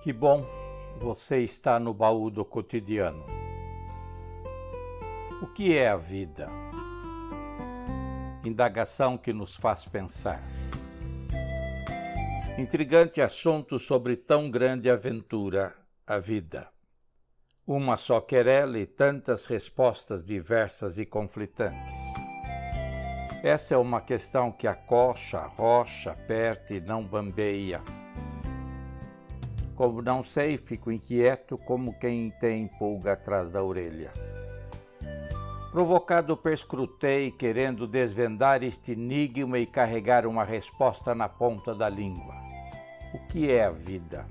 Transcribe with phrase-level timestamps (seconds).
[0.00, 0.46] Que bom
[1.00, 3.26] você está no baú do cotidiano.
[5.42, 6.48] O que é a vida?
[8.44, 10.40] Indagação que nos faz pensar.
[12.56, 15.74] Intrigante assunto sobre tão grande aventura,
[16.06, 16.68] a vida.
[17.66, 22.00] Uma só querela e tantas respostas diversas e conflitantes.
[23.42, 27.82] Essa é uma questão que acocha, rocha, aperta e não bambeia
[29.78, 34.12] como não sei, fico inquieto como quem tem pulga atrás da orelha.
[35.70, 42.34] Provocado, perscrutei, querendo desvendar este enigma e carregar uma resposta na ponta da língua.
[43.14, 44.26] O que é a vida?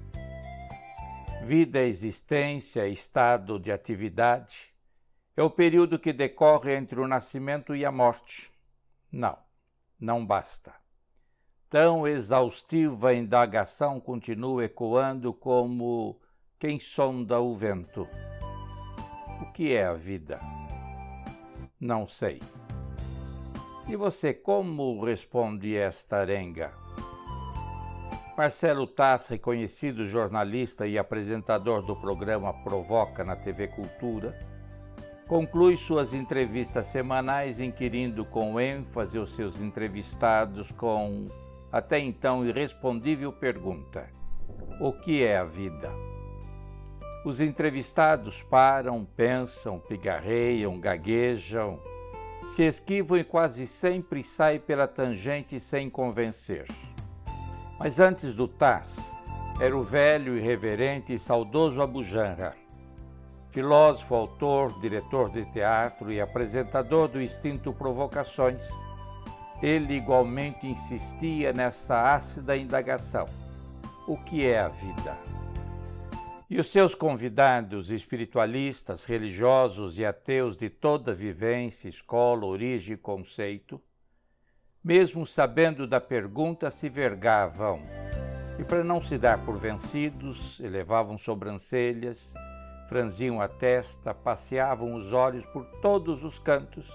[1.46, 4.74] Vida é existência, estado de atividade.
[5.38, 8.52] É o período que decorre entre o nascimento e a morte.
[9.10, 9.38] Não,
[9.98, 10.74] não basta.
[11.70, 16.18] Tão exaustiva indagação continua ecoando como
[16.58, 18.08] quem sonda o vento.
[19.42, 20.40] O que é a vida?
[21.78, 22.42] Não sei.
[23.86, 26.72] E você como responde esta arenga?
[28.38, 34.40] Marcelo Tass, reconhecido jornalista e apresentador do programa Provoca na TV Cultura,
[35.28, 41.28] conclui suas entrevistas semanais inquirindo com ênfase os seus entrevistados com
[41.72, 44.10] até então irrespondível pergunta:
[44.80, 45.92] O que é a vida?
[47.26, 51.80] Os entrevistados param, pensam, pigarreiam, gaguejam,
[52.56, 56.66] se esquivam e quase sempre saem pela tangente sem convencer.
[57.78, 58.98] Mas antes do Taz,
[59.60, 62.56] era o velho, irreverente e saudoso Abu Janra,
[63.50, 68.62] filósofo, autor, diretor de teatro e apresentador do Instinto Provocações
[69.62, 73.26] ele igualmente insistia nessa ácida indagação:
[74.08, 75.18] o que é a vida?
[76.50, 83.82] E os seus convidados, espiritualistas, religiosos e ateus de toda vivência, escola, origem e conceito,
[84.82, 87.82] mesmo sabendo da pergunta, se vergavam
[88.58, 92.34] e, para não se dar por vencidos, elevavam sobrancelhas,
[92.88, 96.88] franziam a testa, passeavam os olhos por todos os cantos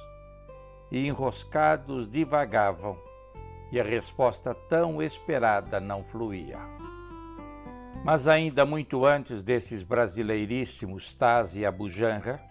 [0.93, 2.99] e enroscados divagavam,
[3.73, 6.59] e a resposta tão esperada não fluía.
[8.05, 12.43] Mas ainda muito antes desses brasileiríssimos Taz e Abujanra,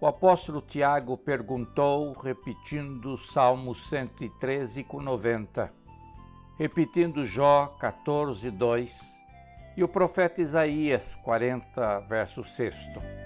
[0.00, 5.70] o apóstolo Tiago perguntou, repetindo Salmo 113 com 90,
[6.58, 9.20] repetindo Jó 14, 2
[9.76, 13.19] e o profeta Isaías 40, verso 6.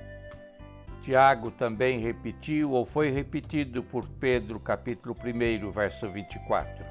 [1.04, 6.82] Tiago também repetiu ou foi repetido por Pedro, capítulo 1, verso 24.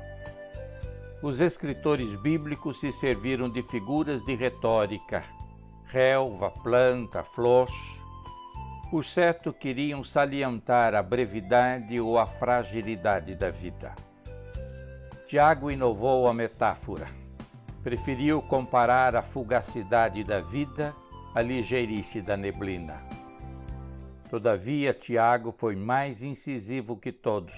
[1.24, 5.24] Os escritores bíblicos se serviram de figuras de retórica,
[5.85, 7.68] relva, planta, flor.
[8.91, 13.95] Por certo, queriam salientar a brevidade ou a fragilidade da vida.
[15.25, 17.07] Tiago inovou a metáfora.
[17.81, 20.94] Preferiu comparar a fugacidade da vida
[21.34, 23.22] à ligeirice da neblina.
[24.33, 27.53] Todavia, Tiago foi mais incisivo que todos.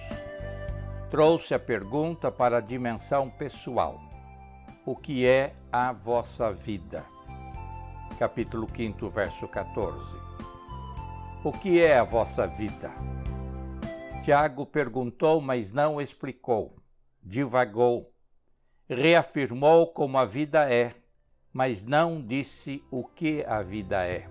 [1.10, 3.98] Trouxe a pergunta para a dimensão pessoal:
[4.84, 7.02] O que é a vossa vida?
[8.18, 10.18] Capítulo 5, verso 14.
[11.42, 12.92] O que é a vossa vida?
[14.22, 16.76] Tiago perguntou, mas não explicou.
[17.22, 18.12] Divagou.
[18.86, 20.94] Reafirmou como a vida é,
[21.54, 24.28] mas não disse o que a vida é.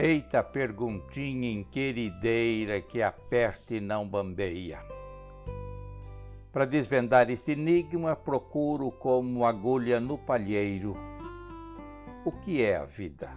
[0.00, 4.78] Eita perguntinha inquirideira que aperta e não bambeia.
[6.52, 10.96] Para desvendar esse enigma, procuro como agulha no palheiro.
[12.24, 13.28] O que é a vida?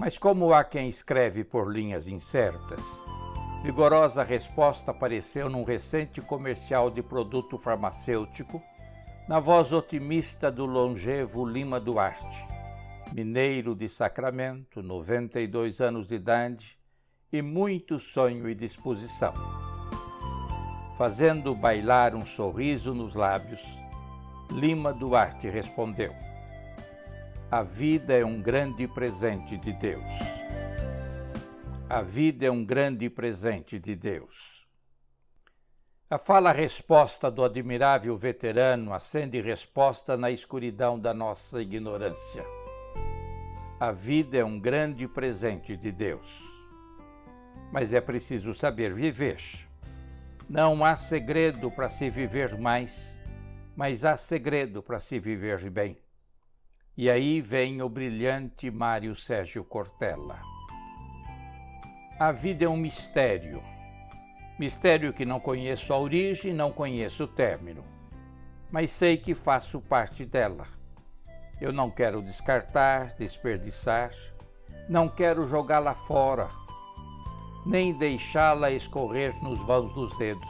[0.00, 2.82] Mas como há quem escreve por linhas incertas,
[3.62, 8.60] vigorosa resposta apareceu num recente comercial de produto farmacêutico,
[9.28, 12.59] na voz otimista do longevo Lima Duarte
[13.12, 16.78] mineiro de Sacramento, 92 anos de idade
[17.32, 19.34] e muito sonho e disposição.
[20.96, 23.60] Fazendo bailar um sorriso nos lábios,
[24.50, 26.14] Lima Duarte respondeu:
[27.50, 30.04] A vida é um grande presente de Deus.
[31.88, 34.60] A vida é um grande presente de Deus.
[36.08, 42.59] A fala-resposta do admirável veterano acende resposta na escuridão da nossa ignorância.
[43.80, 46.38] A vida é um grande presente de Deus.
[47.72, 49.40] Mas é preciso saber viver.
[50.46, 53.24] Não há segredo para se viver mais,
[53.74, 55.96] mas há segredo para se viver bem.
[56.94, 60.38] E aí vem o brilhante Mário Sérgio Cortella.
[62.18, 63.62] A vida é um mistério.
[64.58, 67.82] Mistério que não conheço a origem, não conheço o término.
[68.70, 70.79] Mas sei que faço parte dela.
[71.60, 74.12] Eu não quero descartar, desperdiçar,
[74.88, 76.48] não quero jogá-la fora,
[77.66, 80.48] nem deixá-la escorrer nos vãos dos dedos.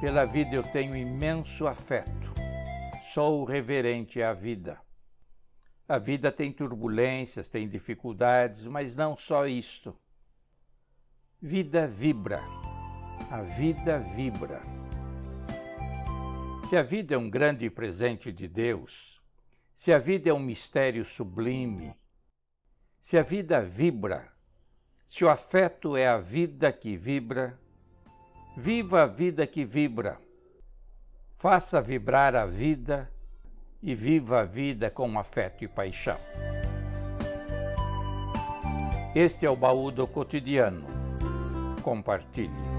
[0.00, 2.32] Pela vida eu tenho imenso afeto.
[3.12, 4.80] Sou reverente à vida.
[5.86, 9.94] A vida tem turbulências, tem dificuldades, mas não só isto.
[11.40, 12.40] Vida vibra.
[13.30, 14.62] A vida vibra.
[16.68, 19.13] Se a vida é um grande presente de Deus,
[19.74, 21.94] se a vida é um mistério sublime,
[23.00, 24.32] se a vida vibra,
[25.06, 27.58] se o afeto é a vida que vibra,
[28.56, 30.18] viva a vida que vibra.
[31.36, 33.10] Faça vibrar a vida
[33.82, 36.18] e viva a vida com afeto e paixão.
[39.14, 40.86] Este é o baú do cotidiano.
[41.82, 42.73] Compartilhe.